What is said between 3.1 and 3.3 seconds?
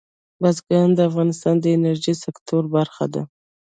ده.